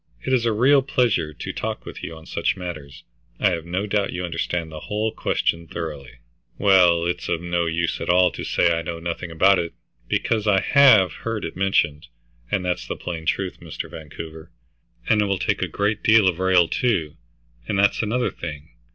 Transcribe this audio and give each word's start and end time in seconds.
It 0.25 0.33
is 0.33 0.47
a 0.47 0.51
real 0.51 0.81
pleasure 0.81 1.31
to 1.31 1.53
talk 1.53 1.85
with 1.85 2.01
you 2.03 2.15
on 2.17 2.25
such 2.25 2.57
matters. 2.57 3.03
I 3.39 3.51
have 3.51 3.65
no 3.67 3.85
doubt 3.85 4.11
you 4.13 4.25
understand 4.25 4.71
the 4.71 4.79
whole 4.79 5.11
question 5.11 5.67
thoroughly." 5.67 6.15
"Well, 6.57 7.05
it's 7.05 7.29
of 7.29 7.39
no 7.39 7.67
use 7.67 8.01
at 8.01 8.09
all 8.09 8.31
to 8.31 8.43
say 8.43 8.75
I 8.75 8.81
know 8.81 8.97
nothing 8.99 9.29
about 9.29 9.59
it, 9.59 9.75
because 10.07 10.47
I 10.47 10.59
have 10.61 11.13
heard 11.13 11.45
it 11.45 11.55
mentioned, 11.55 12.07
and 12.49 12.65
that's 12.65 12.87
the 12.87 12.95
plain 12.95 13.27
truth, 13.27 13.59
Mr. 13.59 13.91
Vancouver. 13.91 14.49
And 15.07 15.21
it 15.21 15.25
will 15.25 15.37
take 15.37 15.61
a 15.61 15.67
deal 15.97 16.27
of 16.27 16.39
rail, 16.39 16.67
too, 16.67 17.15
and 17.67 17.77
that's 17.77 18.01
another 18.01 18.31
thing. 18.31 18.69